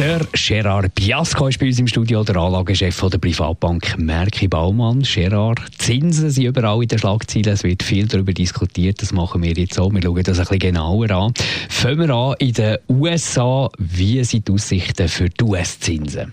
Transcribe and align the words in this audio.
der 0.00 0.26
Gerard 0.32 0.94
Biasco 0.94 1.46
ist 1.46 1.58
bei 1.58 1.66
uns 1.66 1.78
im 1.78 1.86
Studio, 1.86 2.24
der 2.24 2.36
Anlagechef 2.36 2.98
der 3.10 3.18
Privatbank 3.18 3.98
Merki 3.98 4.48
Baumann. 4.48 5.02
Gerard, 5.02 5.60
Zinsen 5.76 6.30
sind 6.30 6.44
überall 6.44 6.82
in 6.82 6.88
den 6.88 6.98
Schlagzeilen. 6.98 7.52
Es 7.52 7.64
wird 7.64 7.82
viel 7.82 8.08
darüber 8.08 8.32
diskutiert. 8.32 9.02
Das 9.02 9.12
machen 9.12 9.42
wir 9.42 9.52
jetzt 9.52 9.74
so. 9.74 9.92
Wir 9.92 10.00
schauen 10.02 10.22
das 10.22 10.38
ein 10.38 10.44
bisschen 10.44 10.58
genauer 10.58 11.10
an. 11.10 11.34
Fangen 11.68 12.08
wir 12.08 12.14
an 12.14 12.34
in 12.38 12.54
den 12.54 12.78
USA. 12.88 13.68
Wie 13.76 14.24
sind 14.24 14.48
die 14.48 14.52
Aussichten 14.52 15.06
für 15.06 15.28
die 15.28 15.44
US-Zinsen? 15.44 16.32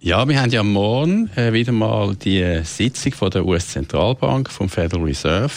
Ja, 0.00 0.28
wir 0.28 0.40
haben 0.40 0.50
ja 0.52 0.62
morgen 0.62 1.28
äh, 1.34 1.52
wieder 1.52 1.72
mal 1.72 2.14
die 2.14 2.60
Sitzung 2.62 3.12
von 3.14 3.32
der 3.32 3.44
US-Zentralbank, 3.44 4.48
vom 4.48 4.68
Federal 4.68 5.04
Reserve. 5.04 5.52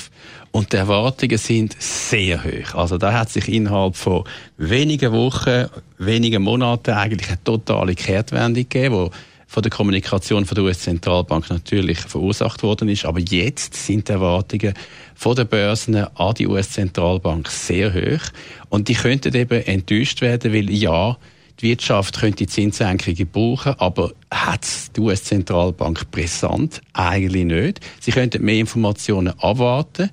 Und 0.50 0.73
die 0.73 0.77
Erwartungen 0.77 1.38
sind 1.38 1.76
sehr 1.80 2.44
hoch. 2.44 2.73
Also 2.73 2.98
da 2.98 3.14
hat 3.14 3.30
sich 3.30 3.48
innerhalb 3.48 3.95
von 3.95 4.23
wenigen 4.58 5.12
Wochen, 5.12 5.67
wenigen 6.00 6.41
Monaten 6.41 6.90
eigentlich 6.90 7.30
eine 7.30 7.44
totale 7.44 7.94
Kehrtwende 7.94 8.64
gegeben, 8.64 8.95
wo 8.95 9.12
von 9.45 9.62
der 9.62 9.70
Kommunikation 9.70 10.48
von 10.48 10.55
der 10.55 10.64
US-Zentralbank 10.64 11.52
natürlich 11.52 12.00
verursacht 12.00 12.64
worden 12.64 12.89
ist. 12.89 13.05
Aber 13.05 13.20
jetzt 13.20 13.76
sind 13.76 14.08
die 14.08 14.14
Erwartungen 14.14 14.73
von 15.14 15.36
den 15.36 15.48
Börsen 15.48 15.95
an 15.95 16.34
die 16.34 16.48
US-Zentralbank 16.48 17.48
sehr 17.48 17.94
hoch. 17.94 18.31
Und 18.70 18.88
die 18.88 18.95
könnten 18.95 19.36
eben 19.36 19.62
enttäuscht 19.67 20.22
werden, 20.22 20.52
weil 20.52 20.72
ja, 20.72 21.16
die 21.59 21.69
Wirtschaft 21.69 22.19
könnte 22.19 22.47
Zinssenkungen 22.47 23.27
brauchen, 23.27 23.75
aber 23.77 24.11
hat 24.31 24.95
die 24.95 25.02
US-Zentralbank 25.02 26.09
brisant? 26.11 26.81
Eigentlich 26.94 27.45
nicht. 27.45 27.80
Sie 27.99 28.11
könnten 28.11 28.44
mehr 28.44 28.59
Informationen 28.59 29.33
abwarten. 29.39 30.09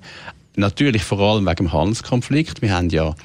Natürlich 0.55 1.03
vor 1.03 1.19
allem 1.19 1.45
wegen 1.45 1.55
dem 1.55 1.73
Handelskonflikt. 1.73 2.61
Wir 2.61 2.73
haben 2.73 2.89
ja 2.89 3.15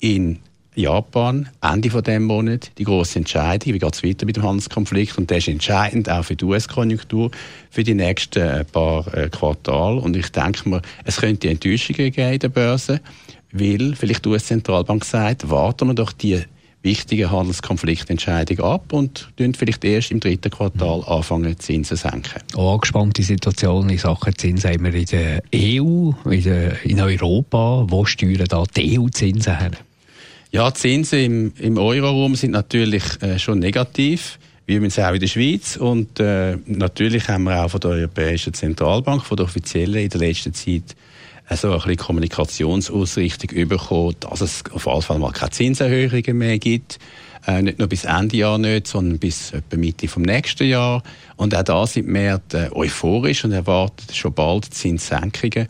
in 0.00 0.40
Japan 0.74 1.48
Ende 1.60 1.90
von 1.90 2.02
dem 2.02 2.24
Monat 2.24 2.70
die 2.78 2.84
große 2.84 3.18
Entscheidung, 3.18 3.74
wie 3.74 3.78
geht 3.78 3.94
es 3.94 4.04
weiter 4.04 4.24
mit 4.24 4.36
dem 4.36 4.44
Handelskonflikt 4.44 5.18
und 5.18 5.30
das 5.30 5.38
ist 5.38 5.48
entscheidend 5.48 6.08
auch 6.08 6.24
für 6.24 6.36
die 6.36 6.44
US-Konjunktur 6.44 7.30
für 7.70 7.82
die 7.82 7.94
nächsten 7.94 8.40
äh, 8.40 8.64
paar 8.64 9.12
äh, 9.14 9.28
Quartale 9.28 10.00
und 10.00 10.16
ich 10.16 10.30
denke 10.30 10.68
mir, 10.68 10.80
es 11.04 11.20
könnte 11.20 11.50
Enttäuschungen 11.50 12.12
geben 12.12 12.34
in 12.34 12.38
der 12.38 12.48
Börse, 12.48 13.00
weil 13.52 13.94
vielleicht 13.96 14.24
die 14.24 14.28
US-Zentralbank 14.28 15.04
sagt, 15.04 15.50
warten 15.50 15.88
wir 15.88 15.94
doch 15.94 16.12
die 16.12 16.40
wichtige 16.82 17.30
Handelskonfliktentscheidung 17.30 18.60
ab 18.60 18.92
und 18.92 19.28
tun 19.36 19.54
vielleicht 19.54 19.84
erst 19.84 20.10
im 20.10 20.20
dritten 20.20 20.50
Quartal 20.50 21.04
anfangen, 21.06 21.58
Zinsen 21.58 21.96
zu 21.96 22.02
senken. 22.02 22.40
Auch 22.54 22.74
angespannte 22.74 23.22
Situation 23.22 23.88
in 23.90 23.98
Sachen 23.98 24.36
Zinsen 24.36 24.70
haben 24.70 24.84
wir 24.84 24.94
in 24.94 25.06
der 25.06 25.42
EU, 25.54 26.12
in, 26.30 26.42
der, 26.42 26.84
in 26.84 27.00
Europa. 27.00 27.84
Wo 27.88 28.04
steuern 28.04 28.46
da 28.48 28.64
die 28.76 28.98
EU-Zinsen 28.98 29.58
her? 29.58 29.72
Ja, 30.52 30.70
die 30.70 30.80
Zinsen 30.80 31.18
im, 31.18 31.52
im 31.58 31.78
Euroraum 31.78 32.34
sind 32.34 32.52
natürlich 32.52 33.04
äh, 33.22 33.38
schon 33.38 33.58
negativ 33.58 34.38
wie 34.70 34.80
wir 34.80 34.86
es 34.86 35.00
auch 35.00 35.12
in 35.12 35.18
der 35.18 35.26
Schweiz. 35.26 35.76
Und 35.76 36.20
äh, 36.20 36.56
natürlich 36.66 37.28
haben 37.28 37.42
wir 37.44 37.64
auch 37.64 37.70
von 37.70 37.80
der 37.80 37.90
Europäischen 37.90 38.54
Zentralbank, 38.54 39.24
von 39.24 39.36
der 39.36 39.46
offiziellen 39.46 40.04
in 40.04 40.08
der 40.08 40.20
letzten 40.20 40.54
Zeit 40.54 40.94
so 41.56 41.72
ein 41.72 41.78
bisschen 41.78 41.96
Kommunikationsausrichtung 41.96 43.68
bekommen, 43.68 44.16
dass 44.20 44.40
es 44.40 44.62
auf 44.72 44.86
jeden 44.86 45.02
Fall 45.02 45.18
mal 45.18 45.32
keine 45.32 45.50
Zinserhöhungen 45.50 46.38
mehr 46.38 46.58
gibt. 46.58 46.98
Äh, 47.46 47.62
nicht 47.62 47.78
nur 47.78 47.88
bis 47.88 48.04
Ende 48.04 48.36
Jahr 48.36 48.58
nicht, 48.58 48.86
sondern 48.86 49.18
bis 49.18 49.52
etwa 49.52 49.76
Mitte 49.76 50.08
vom 50.08 50.22
nächsten 50.22 50.68
Jahr. 50.68 51.02
Und 51.36 51.54
auch 51.54 51.62
da 51.62 51.86
sind 51.86 52.12
wir 52.12 52.40
äh, 52.52 52.70
euphorisch 52.72 53.44
und 53.44 53.52
erwarten 53.52 54.12
schon 54.12 54.34
bald 54.34 54.72
Zinssenkungen. 54.72 55.68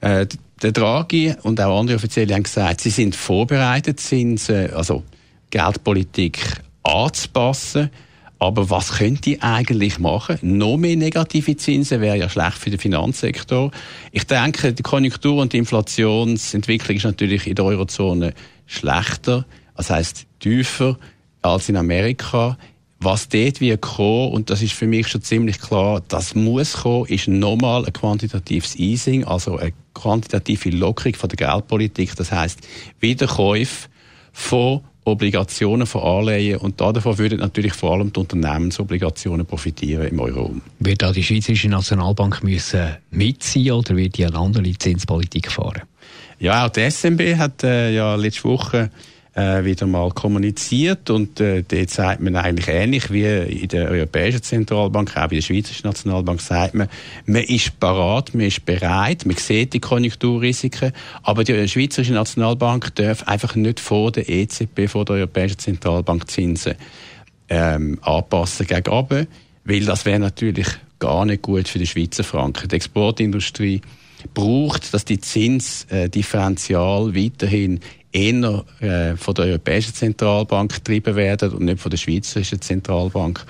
Äh, 0.00 0.26
der 0.62 0.72
Draghi 0.72 1.34
und 1.42 1.60
auch 1.60 1.78
andere 1.78 1.96
Offizielle 1.96 2.34
haben 2.34 2.42
gesagt, 2.42 2.80
sie 2.80 2.90
sind 2.90 3.14
vorbereitet, 3.14 4.00
Zinsen, 4.00 4.72
also 4.72 5.04
Geldpolitik 5.50 6.40
anzupassen. 6.82 7.90
Aber 8.38 8.70
was 8.70 8.92
könnte 8.98 9.30
ich 9.30 9.42
eigentlich 9.42 9.98
machen? 9.98 10.38
Noch 10.42 10.76
mehr 10.76 10.96
negative 10.96 11.56
Zinsen 11.56 12.00
wäre 12.00 12.16
ja 12.16 12.28
schlecht 12.28 12.58
für 12.58 12.70
den 12.70 12.78
Finanzsektor. 12.78 13.72
Ich 14.12 14.24
denke, 14.24 14.72
die 14.72 14.82
Konjunktur- 14.82 15.42
und 15.42 15.52
die 15.52 15.58
Inflationsentwicklung 15.58 16.96
ist 16.96 17.04
natürlich 17.04 17.46
in 17.48 17.56
der 17.56 17.64
Eurozone 17.64 18.34
schlechter, 18.66 19.44
das 19.76 19.90
heißt 19.90 20.26
tiefer 20.38 20.98
als 21.42 21.68
in 21.68 21.76
Amerika. 21.76 22.56
Was 23.00 23.28
dort 23.28 23.60
wird 23.60 23.80
kommen, 23.80 24.32
und 24.32 24.50
das 24.50 24.60
ist 24.60 24.72
für 24.72 24.88
mich 24.88 25.06
schon 25.06 25.22
ziemlich 25.22 25.60
klar, 25.60 26.02
das 26.08 26.34
muss 26.34 26.78
kommen, 26.78 27.06
ist 27.06 27.28
nochmal 27.28 27.86
ein 27.86 27.92
quantitatives 27.92 28.76
Easing, 28.76 29.24
also 29.24 29.56
eine 29.56 29.72
quantitative 29.94 30.70
Lockerung 30.70 31.14
von 31.14 31.28
der 31.28 31.36
Geldpolitik. 31.36 32.16
Das 32.16 32.32
heißt 32.32 32.58
Wiederkäufe 32.98 33.88
von 34.32 34.82
Obligationen 35.08 35.86
von 35.86 36.02
Anleihen 36.02 36.58
und 36.58 36.80
davon 36.80 37.18
würden 37.18 37.40
natürlich 37.40 37.72
vor 37.74 37.94
allem 37.94 38.12
die 38.12 38.20
Unternehmensobligationen 38.20 39.46
profitieren 39.46 40.08
im 40.08 40.20
Euro. 40.20 40.54
Wird 40.78 41.02
da 41.02 41.12
die 41.12 41.22
Schweizerische 41.22 41.68
Nationalbank 41.68 42.42
müssen 42.42 42.96
mitziehen 43.10 43.72
oder 43.72 43.96
wird 43.96 44.16
die 44.18 44.26
eine 44.26 44.38
andere 44.38 44.72
Zinspolitik 44.78 45.50
fahren? 45.50 45.82
Ja, 46.38 46.66
auch 46.66 46.70
die 46.70 46.88
SMB 46.88 47.36
hat 47.36 47.64
äh, 47.64 47.92
ja 47.92 48.14
letzte 48.14 48.44
Woche 48.44 48.90
äh, 49.38 49.64
wieder 49.64 49.86
mal 49.86 50.10
kommuniziert. 50.10 51.10
Und 51.10 51.40
äh, 51.40 51.62
dort 51.62 51.90
sagt 51.90 52.20
man 52.20 52.34
eigentlich 52.34 52.68
ähnlich 52.68 53.10
wie 53.12 53.24
in 53.24 53.68
der 53.68 53.88
Europäischen 53.88 54.42
Zentralbank, 54.42 55.16
auch 55.16 55.28
bei 55.28 55.36
der 55.36 55.42
Schweizerischen 55.42 55.86
Nationalbank 55.86 56.40
sagt 56.40 56.74
man, 56.74 56.88
man 57.26 57.44
ist 57.44 57.78
parat, 57.78 58.34
man 58.34 58.46
ist 58.46 58.66
bereit, 58.66 59.26
man 59.26 59.36
sieht 59.36 59.74
die 59.74 59.80
Konjunkturrisiken, 59.80 60.92
aber 61.22 61.44
die 61.44 61.68
Schweizerische 61.68 62.14
Nationalbank 62.14 62.94
darf 62.96 63.22
einfach 63.28 63.54
nicht 63.54 63.78
vor 63.78 64.10
der 64.10 64.28
EZB, 64.28 64.88
vor 64.88 65.04
der 65.04 65.16
Europäischen 65.16 65.58
Zentralbank 65.58 66.28
Zinsen 66.28 66.74
ähm, 67.48 67.98
anpassen 68.02 68.66
gegen 68.66 68.90
weil 69.64 69.84
das 69.84 70.06
wäre 70.06 70.18
natürlich 70.18 70.68
gar 70.98 71.24
nicht 71.26 71.42
gut 71.42 71.68
für 71.68 71.78
die 71.78 71.86
Schweizer 71.86 72.24
Franken. 72.24 72.68
Die 72.68 72.76
Exportindustrie 72.76 73.82
braucht, 74.34 74.92
dass 74.92 75.04
die 75.04 75.20
Zinsdifferenzial 75.20 77.14
weiterhin 77.14 77.80
eher 78.12 78.64
äh, 78.80 79.16
von 79.16 79.34
der 79.34 79.46
Europäischen 79.46 79.94
Zentralbank 79.94 80.74
getrieben 80.74 81.14
werden 81.16 81.52
und 81.52 81.64
nicht 81.64 81.80
von 81.80 81.90
der 81.90 81.98
Schweizerischen 81.98 82.60
Zentralbank. 82.60 83.44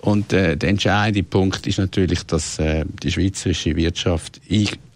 Und 0.00 0.32
äh, 0.32 0.56
der 0.56 0.70
entscheidende 0.70 1.22
Punkt 1.22 1.66
ist 1.66 1.78
natürlich, 1.78 2.24
dass 2.24 2.58
äh, 2.58 2.84
die 3.02 3.12
schweizerische 3.12 3.76
Wirtschaft 3.76 4.40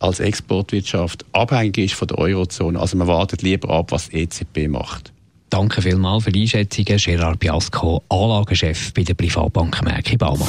als 0.01 0.21
Exportwirtschaft 0.21 1.25
abhängig 1.33 1.79
ist 1.79 1.95
von 1.95 2.09
der 2.09 2.19
Eurozone. 2.19 2.79
Also 2.79 2.97
man 2.97 3.07
wartet 3.07 3.43
lieber 3.43 3.71
ab, 3.71 3.93
was 3.93 4.09
die 4.09 4.23
EZB 4.23 4.69
macht. 4.69 5.13
Danke 5.51 5.83
vielmals 5.83 6.25
für 6.25 6.33
die 6.33 6.43
Einschätzungen, 6.43 6.99
Gerard 6.99 7.39
Biasco, 7.39 8.03
Anlagechef 8.09 8.93
bei 8.93 9.05
der 9.05 9.15
Privatbank 9.15 9.85
Merki 9.85 10.17
Baumann. 10.17 10.49